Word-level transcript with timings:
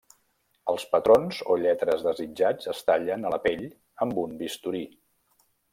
Els 0.71 0.85
patrons 0.93 1.41
o 1.51 1.57
lletres 1.65 2.01
desitjats 2.07 2.71
es 2.75 2.83
tallen 2.91 3.27
a 3.31 3.35
la 3.35 3.41
pell 3.47 3.65
amb 4.07 4.23
un 4.27 4.35
bisturí. 4.43 4.87